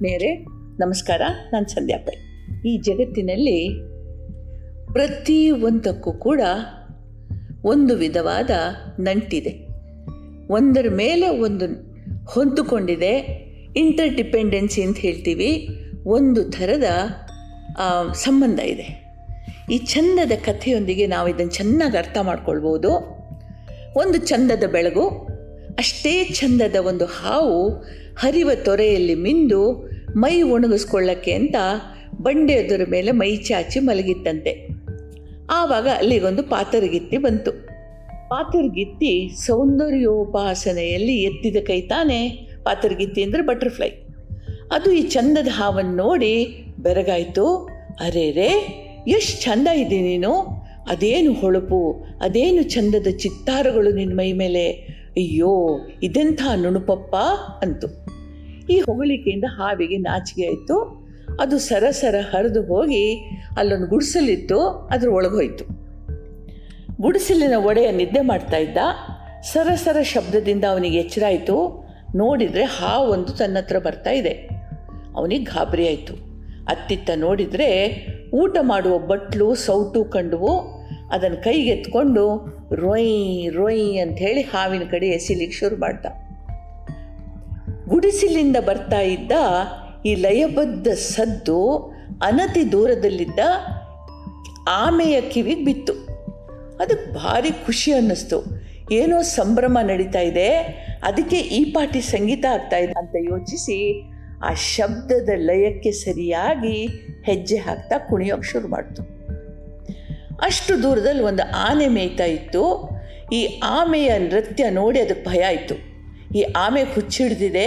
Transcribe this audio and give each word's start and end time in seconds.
ಆತ್ಮೀಯರೇ, 0.00 0.36
ನಮಸ್ಕಾರ. 0.78 1.22
ನಾನು 1.52 1.68
ಸಂಧ್ಯಾ 1.68 1.98
ಪೈ. 1.98 2.14
ಈ 2.68 2.78
ಜಗತ್ತಿನಲ್ಲಿ 2.78 3.68
ಪ್ರತಿ 4.92 5.50
ಒಂದಕ್ಕೂ 5.50 6.12
ಕೂಡ 6.12 6.40
ಒಂದು 7.64 7.96
ವಿಧವಾದ 7.96 8.50
ನಂಟಿದೆ. 9.00 9.66
ಒಂದರ 10.52 10.86
ಮೇಲೆ 10.90 11.28
ಒಂದು 11.28 11.66
ಹೊಂದಿಕೊಂಡಿದೆ 12.24 13.12
ಇಂಟರ್ 13.76 14.16
ಡಿಪೆಂಡೆನ್ಸಿ 14.16 14.82
ಅಂತ 14.82 14.98
ಹೇಳ್ತೀವಿ. 14.98 15.68
ಒಂದು 16.06 16.50
ಥರದ 16.50 16.84
ಸಂಬಂಧ 18.12 18.60
ಇದೆ. 18.60 19.16
ಈ 19.70 19.78
ಚಂದದ 19.78 20.32
ಕಥೆಯೊಂದಿಗೆ 20.44 21.06
ನಾವು 21.06 21.28
ಇದನ್ನು 21.28 21.52
ಚೆನ್ನಾಗಿ 21.52 21.98
ಅರ್ಥ 21.98 22.18
ಮಾಡ್ಕೊಳ್ಬೋದು. 22.22 22.90
ಒಂದು 23.96 24.18
ಚಂದದ 24.18 24.64
ಬೆಳಗು, 24.72 25.08
ಅಷ್ಟೇ 25.78 26.24
ಚಂದದ 26.24 26.76
ಒಂದು 26.76 27.04
ಹಾವು 27.04 27.84
ಹರಿವ 28.16 28.50
ತೊರೆಯಲ್ಲಿ 28.64 29.14
ಮಿಂದು 29.14 29.89
ಮೈ 30.16 30.42
ಒಣಗಿಸ್ಕೊಳ್ಳಕ್ಕೆ 30.42 31.32
ಅಂತ 31.32 31.54
ಬಂಡೆಯದರ 32.20 32.80
ಮೇಲೆ 32.90 33.10
ಮೈ 33.10 33.36
ಚಾಚಿ 33.36 33.80
ಮಲಗಿತ್ತಂತೆ. 33.80 34.68
ಆವಾಗ 35.50 35.88
ಅಲ್ಲಿಗೊಂದು 35.88 36.42
ಪಾತರಗಿತ್ತಿ 36.42 37.16
ಬಂತು. 37.18 37.52
ಪಾತರಗಿತ್ತಿ 38.28 39.30
ಸೌಂದರ್ಯೋಪಾಸನೆಯಲ್ಲಿ 39.46 41.22
ಎತ್ತಿದ 41.22 41.56
ಕೈ 41.66 41.80
ತಾನೇ 41.80 42.48
ಪಾತರಗಿತ್ತಿ 42.62 43.22
ಅಂದರೆ 43.22 43.42
ಬಟರ್ಫ್ಲೈ. 43.42 43.88
ಅದು 44.72 44.92
ಈ 44.92 45.02
ಚಂದದ 45.02 45.48
ಹಾವನ್ನು 45.50 45.96
ನೋಡಿ 45.96 46.64
ಬೆರಗಾಯಿತು. 46.78 47.68
ಅರೆ 48.00 48.30
ರೇ, 48.30 48.50
ಎಷ್ಟು 49.08 49.42
ಚಂದ 49.42 49.68
ಇದೆ 49.68 50.00
ನೀನು. 50.00 50.32
ಅದೇನು 50.88 51.32
ಹೊಳಪು, 51.32 52.06
ಅದೇನು 52.20 52.62
ಚಂದದ 52.62 53.06
ಚಿತ್ತಾರಗಳು 53.16 53.92
ನಿನ್ನ 53.92 54.16
ಮೈ 54.16 54.32
ಮೇಲೆ. 54.32 54.70
ಅಯ್ಯೋ, 55.16 55.80
ಇದೆಂಥ 56.02 56.42
ನುಣುಪಪ್ಪ, 56.56 57.16
ಅಂತು. 57.62 58.09
ಈ 58.70 58.78
ಹೊಗಳಿಕೆಯಿಂದ 58.78 59.44
ಹಾವಿಗೆ 59.48 59.96
ನಾಚಿಕೆ 59.96 60.46
ಆಯಿತು. 60.46 61.00
ಅದು 61.40 61.58
ಸರಸರ 61.58 62.14
ಹರಿದು 62.34 62.62
ಹೋಗಿ 62.62 63.14
ಅಲ್ಲೊಂದು 63.56 63.86
ಗುಡಿಸಲಿತ್ತು, 63.86 64.60
ಅದ್ರ 64.68 65.08
ಒಳಗೆ 65.08 65.30
ಹೋಯಿತು. 65.30 65.64
ಗುಡಿಸಲಿನ 67.00 67.52
ಒಡೆಯ 67.56 67.90
ನಿದ್ದೆ 67.92 68.20
ಮಾಡ್ತಾ 68.20 68.56
ಇದ್ದ. 68.56 68.78
ಸರಸರ 69.42 70.02
ಶಬ್ದದಿಂದ 70.02 70.64
ಅವನಿಗೆ 70.64 70.98
ಎಚ್ಚರ 70.98 71.22
ಆಯಿತು. 71.26 71.86
ನೋಡಿದರೆ 72.14 72.64
ಹಾವೊಂದು 72.64 73.32
ತನ್ನ 73.36 73.58
ಹತ್ರ 73.58 73.78
ಬರ್ತಾ 73.78 74.10
ಇದೆ. 74.10 74.48
ಅವನಿಗೆ 75.16 75.44
ಗಾಬರಿ 75.44 75.88
ಆಯಿತು. 75.88 76.14
ಅತ್ತಿತ್ತ 76.68 77.10
ನೋಡಿದರೆ 77.16 78.06
ಊಟ 78.34 78.56
ಮಾಡುವ 78.60 78.98
ಬಟ್ಲು, 78.98 79.54
ಸೌಟು 79.54 80.04
ಕಂಡುವು. 80.04 80.58
ಅದನ್ನು 81.12 81.44
ಕೈಗೆತ್ಕೊಂಡು 81.44 82.46
ರೊಯ್ 82.72 83.52
ರೊಯ್ 83.52 84.02
ಅಂತ 84.02 84.18
ಹೇಳಿ 84.18 84.40
ಹಾವಿನ 84.40 84.82
ಕಡೆ 84.90 85.06
ಎಸಿಲಿಕ್ಕೆ 85.06 85.58
ಶುರು 85.58 85.76
ಮಾಡ್ದ. 85.76 86.06
ಗುಡಿಸಿಲಿಂದ 87.90 88.56
ಬರ್ತಾ 88.66 89.00
ಇದ್ದ 89.00 89.32
ಈ 90.06 90.14
ಲಯಬದ್ಧ 90.14 90.88
ಸದ್ದು 90.88 91.76
ಅನತಿ 92.22 92.72
ದೂರದಲ್ಲಿದ್ದ 92.72 93.38
ಆಮೆಯ 94.68 95.20
ಕಿವಿಗೆ 95.20 95.64
ಬಿತ್ತು. 95.64 95.92
ಅದಕ್ಕೆ 96.76 97.14
ಭಾರಿ 97.14 97.50
ಖುಷಿ 97.50 97.92
ಅನ್ನಿಸ್ತು. 97.92 98.44
ಏನೋ 98.92 99.22
ಸಂಭ್ರಮ 99.22 99.78
ನಡೀತಾ 99.82 100.20
ಇದೆ. 100.20 100.48
ಅದಕ್ಕೆ 101.02 101.36
ಈ 101.36 101.64
ಪಾಟಿ 101.64 102.00
ಸಂಗೀತ 102.00 102.44
ಆಗ್ತಾ 102.50 102.76
ಇದೆ 102.76 102.92
ಅಂತ 102.92 103.16
ಯೋಚಿಸಿ 103.16 104.10
ಆ 104.44 104.54
ಶಬ್ದದ 104.54 105.28
ಲಯಕ್ಕೆ 105.36 105.90
ಸರಿಯಾಗಿ 105.90 106.86
ಹೆಜ್ಜೆ 107.26 107.56
ಹಾಕ್ತಾ 107.56 107.98
ಕುಣಿಯೋಕೆ 107.98 108.42
ಶುರು 108.42 108.68
ಮಾಡ್ತು. 108.68 109.02
ಅಷ್ಟು 110.42 110.82
ದೂರದಲ್ಲಿ 110.82 111.22
ಒಂದು 111.22 111.56
ಆನೆ 111.56 111.88
ಮೇಯ್ತಾ 111.88 112.24
ಇತ್ತು. 112.24 112.90
ಈ 113.32 113.60
ಆಮೆಯ 113.64 114.18
ನೃತ್ಯ 114.18 114.70
ನೋಡಿ 114.70 115.00
ಅದಕ್ಕೆ 115.00 115.30
ಭಯ 115.30 115.42
ಆಯಿತು. 115.42 115.89
ಈ 116.34 116.42
ಆಮೆ 116.42 116.82
ಹುಚ್ಚಿಡ್ದಿದೆ, 116.82 117.66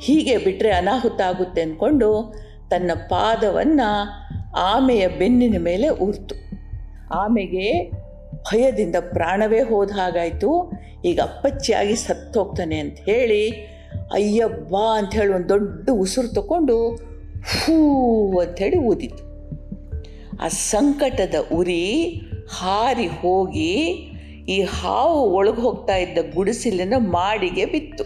ಹೀಗೆ 0.00 0.36
ಬಿಟ್ಟರೆ 0.36 0.70
ಅನಾಹುತ 0.70 1.20
ಆಗುತ್ತೆ 1.20 1.62
ಅಂದ್ಕೊಂಡು 1.62 2.34
ತನ್ನ 2.70 2.90
ಪಾದವನ್ನು 3.08 3.88
ಆಮೆಯ 4.56 5.08
ಬೆನ್ನಿನ 5.08 5.56
ಮೇಲೆ 5.58 5.88
ಊರ್ತು. 5.88 6.34
ಆಮೆಗೆ 7.14 7.90
ಭಯದಿಂದ 8.34 8.96
ಪ್ರಾಣವೇ 9.12 9.60
ಹೋದ 9.60 9.90
ಹಾಗಾಯಿತು. 9.90 10.72
ಈಗ 11.04 11.20
ಅಪ್ಪಚ್ಚಿಯಾಗಿ 11.20 11.96
ಸತ್ತೋಗ್ತಾನೆ 11.96 12.78
ಅಂತ 12.78 12.98
ಹೇಳಿ, 12.98 13.50
ಅಯ್ಯಬ್ಬ 14.12 14.76
ಅಂಥೇಳಿ 14.76 15.32
ಒಂದು 15.32 15.48
ದೊಡ್ಡ 15.48 15.90
ಉಸಿರು 15.92 16.28
ತಗೊಂಡು 16.28 16.96
ಹೂ 17.60 17.76
ಅಂಥೇಳಿ 18.40 18.78
ಊದಿತು. 18.78 19.34
ಆ 20.42 20.48
ಸಂಕಟದ 20.48 21.34
ಉರಿ 21.52 22.00
ಹಾರಿ 22.50 23.06
ಹೋಗಿ 23.06 23.72
ಈ 24.48 24.62
ಹಾವು 24.62 25.30
ಒಳಗೆ 25.30 25.60
ಹೋಗ್ತಾ 25.60 25.96
ಇದ್ದ 25.96 26.18
ಗುಡಿಸಿಲಿನ 26.34 26.94
ಮಾಡಿಗೆ 26.98 27.64
ಬಿತ್ತು. 27.64 28.04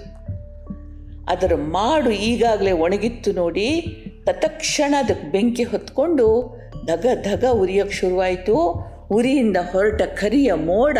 ಅದರ 1.28 1.52
ಮಾಡು 1.54 2.10
ಈಗಾಗಲೇ 2.10 2.72
ಒಣಗಿತ್ತು 2.72 3.32
ನೋಡಿ. 3.32 3.80
ತತ್ಕ್ಷಣ 4.24 4.94
ಅದಕ್ಕೆ 4.98 5.30
ಬೆಂಕಿ 5.30 5.62
ಹೊತ್ಕೊಂಡು 5.62 6.58
ಧಗ 6.86 7.06
ಧಗ 7.22 7.44
ಉರಿಯೋಕ್ಕೆ 7.50 7.94
ಶುರುವಾಯಿತು. 7.94 8.88
ಉರಿಯಿಂದ 9.10 9.56
ಹೊರಟ 9.72 10.02
ಕರಿಯ 10.02 10.52
ಮೋಡ 10.52 10.98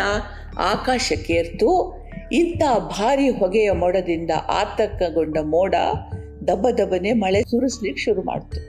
ಆಕಾಶಕ್ಕೇರ್ತು 0.59 1.99
ಇಂಥ 2.32 2.62
ಭಾರಿ 2.78 3.28
ಹೊಗೆಯ 3.28 3.70
ಮೋಡದಿಂದ 3.72 4.31
ಆತಂಕಗೊಂಡ 4.49 5.38
ಮೋಡ 5.38 5.75
ದಬ್ಬ 6.49 6.69
ದಬ್ಬನೆ 6.69 7.12
ಮಳೆ 7.12 7.43
ಸುರಿಸ್ಲಿಕ್ಕೆ 7.43 8.03
ಶುರು 8.03 8.22
ಮಾಡ್ತು. 8.22 8.60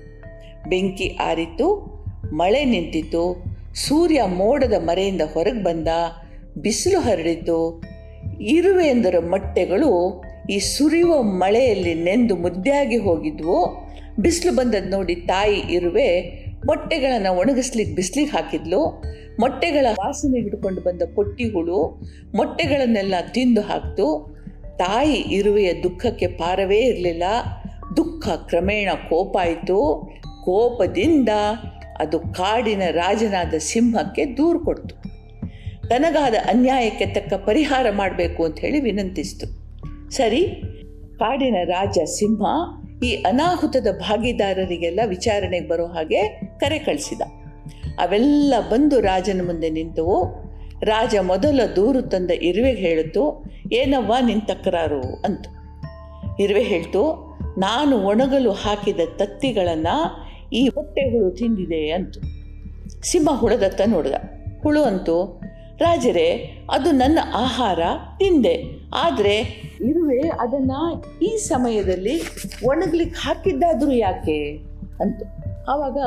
ಬೆಂಕಿ 0.69 1.17
ಆರಿತು, 1.21 1.99
ಮಳೆ 2.33 2.65
ನಿಂತಿತು. 2.65 3.43
ಸೂರ್ಯ 3.75 4.23
ಮೋಡದ 4.23 4.73
ಮರೆಯಿಂದ 4.79 5.21
ಹೊರಗೆ 5.33 5.63
ಬಂದ 5.63 5.87
ಬಿಸಿಲು 6.57 6.99
ಹರಡಿತು 6.99 7.81
ಇರುವೆಂದರ 8.41 9.15
ಮೊಟ್ಟೆಗಳು 9.29 10.21
ಈ 10.49 10.59
ಸುರಿಯುವ 10.59 11.21
ಮಳೆಯಲ್ಲಿ 11.21 11.93
ನೆಂದು 11.93 12.35
ಮುದ್ದೆಯಾಗಿ 12.35 12.97
ಹೋಗಿದ್ವು. 12.97 13.89
ಬಿಸಿಲು 14.19 14.55
ಬಂದದ್ದು 14.55 14.89
ನೋಡಿ 14.89 15.15
ತಾಯಿ 15.15 15.55
ಇರುವೆ 15.55 16.19
ಮೊಟ್ಟೆಗಳನ್ನು 16.65 17.37
ಒಣಗಿಸ್ಲಿಕ್ಕೆ 17.37 17.95
ಬಿಸಿಲಿಗೆ 17.95 18.31
ಹಾಕಿದ್ಲು. 18.31 19.03
ಮೊಟ್ಟೆಗಳ 19.39 19.85
ವಾಸನೆ 19.91 20.41
ಹಿಡ್ಕೊಂಡು 20.41 20.81
ಬಂದ 20.81 21.01
ಪೊಟ್ಟಿ 21.15 21.49
ಹುಳು 21.49 22.01
ಮೊಟ್ಟೆಗಳನ್ನೆಲ್ಲ 22.35 23.15
ತಿಂದು 23.31 23.61
ಹಾಕ್ತು. 23.61 24.35
ತಾಯಿ 24.77 25.13
ಇರುವೆಯ 25.13 25.73
ದುಃಖಕ್ಕೆ 25.73 26.27
ಪಾರವೇ 26.27 26.77
ಇರಲಿಲ್ಲ. 26.77 27.23
ದುಃಖ 27.97 28.29
ಕ್ರಮೇಣ 28.29 28.89
ಕೋಪ 29.09 29.37
ಆಯಿತು 29.37 30.09
ಕೋಪದಿಂದ 30.45 31.29
ಅದು 31.99 32.19
ಕಾಡಿನ 32.19 32.81
ರಾಜನಾದ 32.91 33.53
ಸಿಂಹಕ್ಕೆ 33.57 34.25
ದೂರು 34.25 34.59
ಕೊಡ್ತು. 34.59 34.98
ತನಗಾದ 35.89 36.33
ಅನ್ಯಾಯಕ್ಕೆ 36.33 37.05
ತಕ್ಕ 37.05 37.33
ಪರಿಹಾರ 37.33 37.85
ಮಾಡಬೇಕು 37.91 38.45
ಅಂತ 38.45 38.59
ಹೇಳಿ 38.59 38.79
ವಿನಂತಿಸಿತು. 38.79 39.45
ಸರಿ, 40.11 40.41
ಕಾಡಿನ 41.19 41.55
ರಾಜ 41.63 41.97
ಸಿಂಹ 42.05 42.45
ಈ 43.03 43.15
ಅನಾಹುತದ 43.15 43.87
ಭಾಗಿದಾರರಿಗೆಲ್ಲ 43.99 44.99
ವಿಚಾರಣೆಗೆ 45.05 45.67
ಬರೋ 45.67 45.85
ಹಾಗೆ 45.85 46.27
ಕರೆ 46.59 46.79
ಕಳಿಸಿದ. 46.79 47.21
ಅವೆಲ್ಲ 47.99 48.53
ಬಂದು 48.71 48.99
ರಾಜನ 48.99 49.41
ಮುಂದೆ 49.45 49.69
ನಿಂತವು. 49.69 50.25
ರಾಜ 50.83 51.15
ಮೊದಲ 51.21 51.61
ದೂರು 51.75 52.01
ತಂದ 52.01 52.31
ಇರುವೆಗೆ 52.31 52.77
ಹೇಳಿತು, 52.77 53.45
ಏನವ್ವ 53.73 54.13
ನಿನ್ನ 54.25 54.41
ತಕರಾರು? 54.45 55.01
ಅಂತ. 55.01 55.47
ಇರುವೆ 56.39 56.63
ಹೇಳ್ತು, 56.63 57.29
ನಾನು 57.57 57.97
ಒಣಗಲು 57.97 58.51
ಹಾಕಿದ 58.51 58.99
ತತ್ತಿಗಳನ್ನು 59.17 60.27
ಈ 60.53 60.67
ಹೊಟ್ಟೆ 60.67 61.11
ಹುಳು 61.11 61.31
ತಿಂದಿದೆ 61.31 61.91
ಅಂತು. 61.91 62.21
ಸಿಂಹ 63.01 63.29
ಹುಳದತ್ತ 63.29 63.81
ನೋಡಿದ. 63.85 64.13
ಹುಳು 64.63 64.81
ಅಂತು 64.81 65.38
ರಾಜರೇ, 65.79 66.57
ಅದು 66.71 66.91
ನನ್ನ 66.91 67.19
ಆಹಾರ, 67.35 67.79
ತಿಂದೆ. 68.19 68.63
ಆದರೆ 68.95 69.37
ಇರುವೆ 69.81 70.19
ಅದನ್ನು 70.19 71.05
ಈ 71.21 71.37
ಸಮಯದಲ್ಲಿ 71.37 72.21
ಒಣಗ್ಲಿಕ್ಕೆ 72.65 73.21
ಹಾಕಿದ್ದಾದರೂ 73.21 73.91
ಯಾಕೆ? 73.91 74.57
ಅಂತ. 74.99 75.23
ಆವಾಗ 75.69 75.97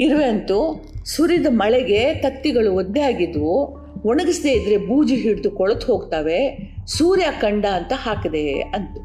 ಇರುವೆ 0.00 0.24
ಅಂತೂ 0.24 0.84
ಸುರಿದ 1.04 1.46
ಮಳೆಗೆ 1.50 2.14
ತತ್ತಿಗಳು 2.14 2.74
ಒದ್ದೆ 2.74 3.00
ಆಗಿದ್ವು. 3.00 3.80
ಒಣಗಿಸದೇ 4.04 4.52
ಇದ್ರೆ 4.52 4.76
ಬೂಜಿ 4.76 5.16
ಹಿಡಿದು 5.16 5.50
ಕೊಳತು 5.50 5.86
ಹೋಗ್ತವೆ. 5.86 6.58
ಸೂರ್ಯ 6.86 7.24
ಕಂಡ 7.40 7.66
ಅಂತ 7.66 7.92
ಹಾಕಿದೆ 7.96 8.60
ಅಂತ. 8.60 8.98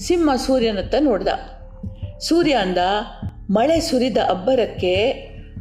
ಸಿಂಹ 0.00 0.34
ಸೂರ್ಯನತ್ತ 0.34 0.94
ನೋಡ್ದ. 1.00 1.28
ಸೂರ್ಯ 2.18 2.52
ಅಂದ, 2.52 2.78
ಮಳೆ 3.50 3.80
ಸುರಿದ 3.80 4.16
ಅಬ್ಬರಕ್ಕೆ 4.16 5.12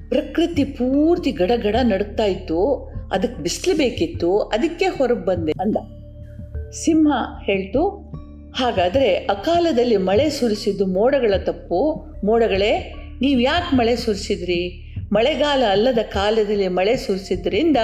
ಪ್ರಕೃತಿ 0.09 0.63
ಪೂರ್ತಿ 0.63 1.31
ಗಡಗಡ 1.31 1.75
ನಡುತ್ತಾ 1.83 2.23
ಇತ್ತು. 2.23 2.91
ಅದಕ್ಕೆ 3.13 3.44
ಬಿಸಿಲು 3.44 3.77
ಬೇಕಿತ್ತು, 3.77 4.39
ಅದಕ್ಕೆ 4.39 4.86
ಹೊರಗೆ 4.86 5.25
ಬಂದೆ 5.25 5.51
ಅಂದ. 5.51 5.77
ಸಿಂಹ 6.71 7.12
ಹೇಳ್ತು, 7.45 7.88
ಹಾಗಾದರೆ 8.56 9.15
ಅಕಾಲದಲ್ಲಿ 9.15 9.98
ಮಳೆ 9.98 10.30
ಸುರಿಸಿದ್ದು 10.30 10.86
ಮೋಡಗಳ 10.86 11.33
ತಪ್ಪು. 11.38 11.94
ಮೋಡಗಳೇ, 12.25 12.94
ನೀವು 13.21 13.42
ಯಾಕೆ 13.42 13.75
ಮಳೆ 13.75 13.95
ಸುರಿಸಿದ್ರಿ? 13.95 14.83
ಮಳೆಗಾಲ 15.13 15.63
ಅಲ್ಲದ 15.69 15.98
ಕಾಲದಲ್ಲಿ 15.98 16.68
ಮಳೆ 16.68 16.95
ಸುರಿಸಿದ್ರಿಂದ 16.95 17.77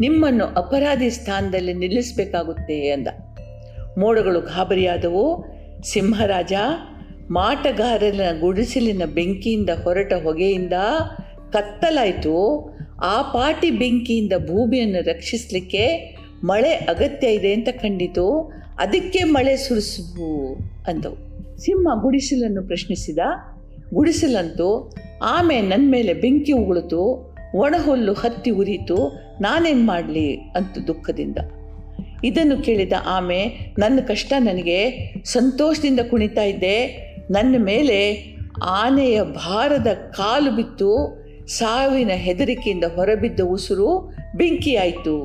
ನಿಮ್ಮನ್ನು 0.00 0.44
ಅಪರಾಧಿ 0.44 1.10
ಸ್ಥಾನದಲ್ಲಿ 1.10 1.74
ನಿಲ್ಲಿಸಬೇಕಾಗುತ್ತೆ 1.74 2.90
ಅಂದ. 2.90 3.08
ಮೋಡಗಳು 3.98 4.40
ಗಾಬರಿಯಾದವು. 4.40 5.44
ಸಿಂಹರಾಜ, 5.84 6.52
ಮಾಟಗಾರನ 7.30 8.40
ಗುಡಿಸಲಿನ 8.40 9.02
ಬೆಂಕಿಯಿಂದ 9.14 9.70
ಹೊರಟ 9.70 10.12
ಹೊಗೆಯಿಂದ 10.22 10.72
ಕತ್ತಲಾಯಿತು. 11.52 12.70
ಆ 13.02 13.22
ಪಾಟಿ 13.22 13.70
ಬೆಂಕಿಯಿಂದ 13.70 14.32
ಭೂಮಿಯನ್ನು 14.46 15.02
ರಕ್ಷಿಸಲಿಕ್ಕೆ 15.02 16.16
ಮಳೆ 16.44 16.72
ಅಗತ್ಯ 16.72 17.28
ಇದೆ 17.28 17.54
ಅಂತ 17.54 17.68
ಕಂಡಿತು. 17.68 18.52
ಅದಕ್ಕೆ 18.78 19.22
ಮಳೆ 19.22 19.56
ಸುರಿಸುವು 19.56 20.54
ಅಂದವು. 20.86 21.30
ಸಿಂಹ 21.58 22.02
ಗುಡಿಸಿಲನ್ನು 22.02 22.66
ಪ್ರಶ್ನಿಸಿದ. 22.66 23.18
ಗುಡಿಸಲಂತೂ, 23.94 24.94
ಆಮೆ 25.22 25.60
ನನ್ನ 25.60 25.90
ಮೇಲೆ 25.90 26.14
ಬೆಂಕಿ 26.14 26.52
ಉಗುಳಿತು 26.52 27.30
ಒಣಹುಲ್ಲು 27.54 28.12
ಹತ್ತಿ 28.12 28.50
ಉರಿತು 28.50 29.12
ನಾನೇನು 29.40 29.80
ಮಾಡಲಿ? 29.80 30.34
ಅಂತ 30.36 30.78
ದುಃಖದಿಂದ. 30.78 31.38
ಇದನ್ನು 32.24 32.62
ಕೇಳಿದ 32.62 32.92
ಆಮೆ, 33.06 33.46
ನನ್ನ 33.78 34.00
ಕಷ್ಟ 34.00 34.32
ನನಗೆ, 34.38 35.12
ಸಂತೋಷದಿಂದ 35.24 36.00
ಕುಣಿತಾ 36.10 36.42
ಇದ್ದೆ. 36.42 36.96
ನನ್ನ 37.30 37.54
ಮೇಲೆ 37.58 38.26
ಆನೆಯ 38.62 39.22
ಭಾರದ 39.22 39.86
ಕಾಲು 39.86 40.50
ಬಿತ್ತು. 40.50 41.19
ಸಾವಿನ 41.58 42.12
ಹೆದರಿಕೆಯಿಂದ 42.16 42.84
ಹೊರಬಿದ್ದ 42.94 43.40
ಉಸಿರು 43.40 43.90
ಬೆಂಕಿಯಾಯಿತು 44.36 45.16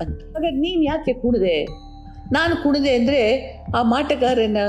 ಅಂತ. 0.00 0.18
ಹಾಗಾದ್ರೆ 0.24 0.50
ನೀನು 0.50 0.82
ಯಾಕೆ 0.82 1.12
ಕುಣಿದೆ? 1.12 1.56
ನಾನು 2.32 2.54
ಕುಣಿದೆ 2.62 2.92
ಅಂದರೆ 2.94 3.22
ಆ 3.76 3.82
ಮಾಟಗಾರನ 3.82 4.62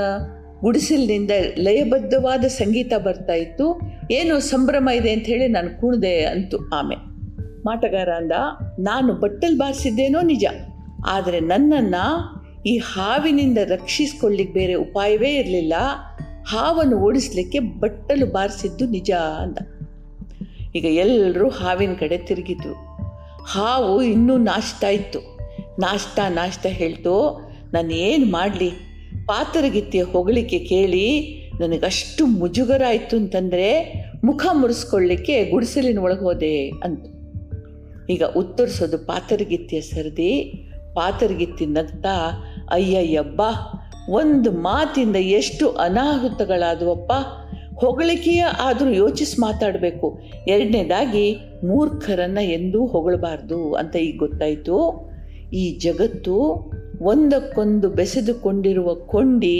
ಗುಡಿಸಲಿನಿಂದ 0.60 1.30
ಲಯಬದ್ಧವಾದ 1.58 2.44
ಸಂಗೀತ 2.44 2.92
ಬರ್ತಾ 2.98 3.34
ಇತ್ತು. 3.34 3.66
ಏನೋ 4.10 4.34
ಸಂಭ್ರಮ 4.38 4.88
ಇದೆ 4.94 5.10
ಅಂತ 5.12 5.26
ಹೇಳಿ 5.26 5.48
ನಾನು 5.48 5.70
ಕುಣಿದೆ 5.80 6.14
ಅಂತು 6.24 6.58
ಆಮೆ. 6.70 6.96
ಮಾಟಗಾರ 7.64 8.10
ಅಂದ, 8.10 8.34
ನಾನು 8.78 9.12
ಬಟ್ಟಲು 9.14 9.56
ಬಾರಿಸಿದ್ದೇನೋ 9.58 10.20
ನಿಜ, 10.22 10.44
ಆದರೆ 11.06 11.40
ನನ್ನನ್ನು 11.40 12.04
ಈ 12.66 12.74
ಹಾವಿನಿಂದ 12.76 13.58
ರಕ್ಷಿಸ್ಕೊಳ್ಳಿಕ್ಕೆ 13.66 14.54
ಬೇರೆ 14.54 14.74
ಉಪಾಯವೇ 14.74 15.30
ಇರಲಿಲ್ಲ. 15.34 15.74
ಹಾವನ್ನು 16.48 16.96
ಓಡಿಸ್ಲಿಕ್ಕೆ 16.98 17.58
ಬಟ್ಟಲು 17.80 18.26
ಬಾರಿಸಿದ್ದು 18.26 18.86
ನಿಜ 18.86 19.10
ಅಂದ. 19.42 19.58
ಈಗ 20.74 20.84
ಎಲ್ಲರೂ 20.84 21.48
ಹಾವಿನ 21.48 21.94
ಕಡೆ 21.94 22.18
ತಿರುಗಿದ್ರು. 22.18 22.74
ಹಾವು 23.44 24.02
ಇನ್ನೂ 24.02 24.36
ನಾಷ್ಟ 24.36 24.84
ಇತ್ತು. 24.84 25.18
ನಾಷ್ಟ 25.80 26.18
ನಾಷ್ಟ 26.28 26.66
ಹೇಳ್ತು 26.68 27.40
ನಾನು 27.72 27.92
ಏನು 27.92 28.26
ಮಾಡಲಿ? 28.26 28.70
ಪಾತರಗಿತ್ತಿಯ 29.26 30.02
ಹೊಗಳಿಕೆ 30.02 30.58
ಕೇಳಿ 30.58 31.38
ನನಗಷ್ಟು 31.60 32.26
ಮುಜುಗರ 32.26 32.82
ಆಯಿತು 32.88 33.16
ಅಂತಂದರೆ 33.16 33.92
ಮುಖ 34.24 34.46
ಮುರಿಸ್ಕೊಳ್ಳಿಕ್ಕೆ 34.52 35.44
ಗುಡಿಸಲಿನ 35.44 35.98
ಒಳಗೆ 35.98 36.20
ಹೋದೆ 36.20 36.68
ಅಂತ. 36.68 37.06
ಈಗ 38.10 38.22
ಉತ್ತರಿಸೋದು 38.36 38.98
ಪಾತರಗಿತ್ತಿಯ 38.98 39.80
ಸರದಿ. 39.80 40.40
ಪಾತರಗಿತ್ತಿ 40.94 41.66
ನಗ್ತಾ, 41.66 42.44
ಅಯ್ಯಯ್ಯಬ್ಬ, 42.70 43.42
ಒಂದು 44.10 44.52
ಮಾತಿಂದ 44.52 45.16
ಎಷ್ಟು 45.16 45.70
ಅನಾಹುತಗಳಾದವಪ್ಪ. 45.70 47.12
ಹೊಗಳಿಕೆಯ 47.74 48.40
ಆದರೂ 48.40 48.90
ಯೋಚಿಸಿ 48.90 49.40
ಮಾತಾಡಬೇಕು. 49.40 50.20
ಎರಡನೇದಾಗಿ, 50.48 51.36
ಮೂರ್ಖರನ್ನು 51.64 52.44
ಎಂದೂ 52.44 52.86
ಹೊಗಳಬಾರ್ದು 52.86 53.72
ಅಂತ 53.72 53.96
ಈಗ 53.96 54.18
ಗೊತ್ತಾಯಿತು. 54.18 55.10
ಈ 55.52 55.78
ಜಗತ್ತು 55.78 56.34
ಒಂದಕ್ಕೊಂದು 57.00 57.88
ಬೆಸೆದುಕೊಂಡಿರುವ 57.88 58.94
ಕೊಂಡಿ 58.94 59.58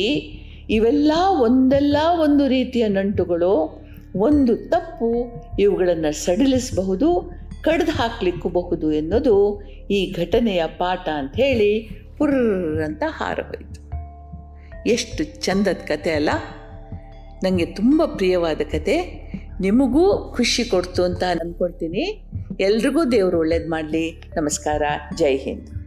ಇವೆಲ್ಲ 0.71 1.13
ಒಂದಲ್ಲ 1.41 1.97
ಒಂದು 2.23 2.49
ರೀತಿಯ 2.49 2.89
ನಂಟುಗಳು. 2.89 3.83
ಒಂದು 4.17 4.57
ತಪ್ಪು 4.57 5.27
ಇವುಗಳನ್ನು 5.59 6.13
ಸಡಿಲಿಸಬಹುದು, 6.13 7.33
ಕಡ್ದು 7.63 7.93
ಹಾಕ್ಲಿಕ್ಕಬಹುದು 7.93 8.93
ಎನ್ನುವುದು 8.93 9.63
ಈ 9.91 10.13
ಘಟನೆಯ 10.13 10.63
ಪಾಠ 10.79 11.09
ಅಂತ 11.09 11.33
ಹೇಳಿ 11.37 11.89
ಪುರ್ರಂತ 12.19 13.03
ಹಾರಹೋಯಿತು 13.07 13.83
ಎಷ್ಟು 14.89 15.41
ಚಂದದ 15.41 15.77
ಕತೆ 15.87 16.11
ಅಲ್ಲ? 16.11 16.29
ನನಗೆ 17.43 17.67
ತುಂಬ 17.67 18.03
ಪ್ರಿಯವಾದ 18.05 18.57
ಕತೆ. 18.57 18.97
ನಿಮಗೂ 19.61 20.35
ಖುಷಿ 20.37 20.65
ಕೊಡ್ತು 20.65 21.03
ಅಂತ 21.03 21.23
ಅಂದ್ಕೊಳ್ತೀನಿ 21.23 22.25
ಎಲ್ರಿಗೂ 22.61 23.05
ದೇವರು 23.05 23.39
ಒಳ್ಳೇದು 23.39 23.71
ಮಾಡಲಿ. 23.71 24.23
ನಮಸ್ಕಾರ. 24.37 24.83
ಜೈ 25.17 25.37
ಹಿಂದ್. 25.37 25.82